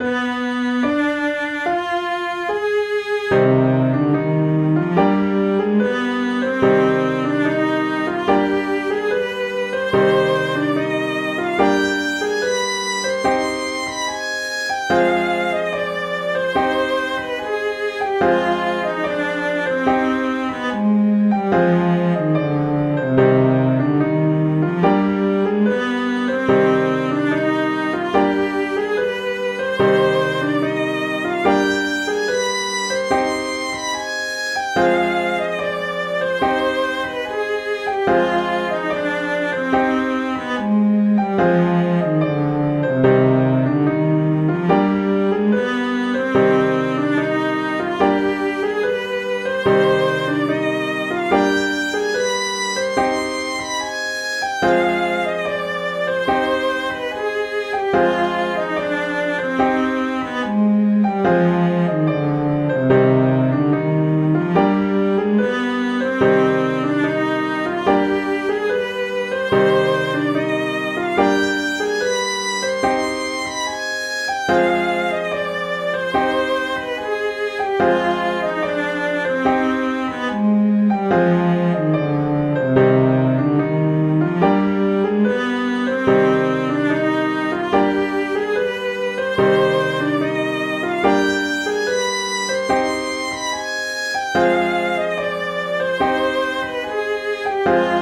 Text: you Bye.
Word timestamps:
you 0.00 0.37
Bye. 97.68 97.97